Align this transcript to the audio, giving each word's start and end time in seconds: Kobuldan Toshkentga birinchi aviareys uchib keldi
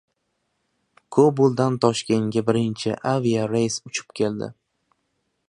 Kobuldan 1.17 1.77
Toshkentga 1.85 2.43
birinchi 2.49 2.97
aviareys 3.13 3.79
uchib 3.93 4.19
keldi 4.23 4.51